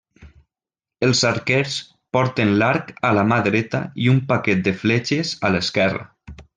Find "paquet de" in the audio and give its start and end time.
4.35-4.77